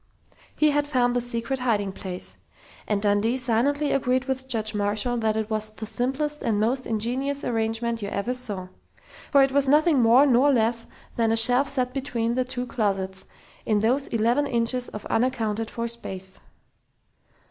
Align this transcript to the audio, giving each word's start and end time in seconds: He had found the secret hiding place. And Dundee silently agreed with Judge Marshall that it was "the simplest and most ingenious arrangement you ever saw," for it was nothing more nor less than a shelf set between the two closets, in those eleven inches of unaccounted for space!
He 0.55 0.71
had 0.71 0.87
found 0.87 1.15
the 1.15 1.21
secret 1.21 1.59
hiding 1.59 1.91
place. 1.91 2.37
And 2.87 3.03
Dundee 3.03 3.37
silently 3.37 3.91
agreed 3.91 4.25
with 4.25 4.47
Judge 4.47 4.73
Marshall 4.73 5.17
that 5.17 5.37
it 5.37 5.51
was 5.51 5.69
"the 5.69 5.85
simplest 5.85 6.41
and 6.41 6.59
most 6.59 6.87
ingenious 6.87 7.43
arrangement 7.43 8.01
you 8.01 8.09
ever 8.09 8.33
saw," 8.33 8.69
for 9.29 9.43
it 9.43 9.51
was 9.51 9.67
nothing 9.67 10.01
more 10.01 10.25
nor 10.25 10.51
less 10.51 10.87
than 11.17 11.31
a 11.31 11.37
shelf 11.37 11.67
set 11.67 11.93
between 11.93 12.33
the 12.33 12.43
two 12.45 12.65
closets, 12.65 13.27
in 13.63 13.81
those 13.81 14.07
eleven 14.07 14.47
inches 14.47 14.87
of 14.89 15.05
unaccounted 15.05 15.69
for 15.69 15.87
space! 15.87 16.39